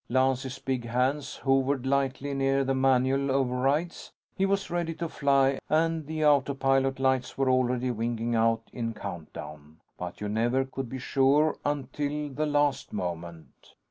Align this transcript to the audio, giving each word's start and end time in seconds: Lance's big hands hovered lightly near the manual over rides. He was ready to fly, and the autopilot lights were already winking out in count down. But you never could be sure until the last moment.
Lance's 0.09 0.57
big 0.57 0.85
hands 0.85 1.37
hovered 1.37 1.85
lightly 1.85 2.33
near 2.33 2.63
the 2.63 2.73
manual 2.73 3.29
over 3.29 3.53
rides. 3.55 4.11
He 4.35 4.47
was 4.47 4.71
ready 4.71 4.95
to 4.95 5.07
fly, 5.07 5.59
and 5.69 6.07
the 6.07 6.25
autopilot 6.25 6.99
lights 6.99 7.37
were 7.37 7.51
already 7.51 7.91
winking 7.91 8.33
out 8.33 8.63
in 8.73 8.95
count 8.95 9.31
down. 9.31 9.79
But 9.99 10.19
you 10.19 10.27
never 10.27 10.65
could 10.65 10.89
be 10.89 10.97
sure 10.97 11.55
until 11.63 12.29
the 12.29 12.47
last 12.47 12.91
moment. 12.91 13.75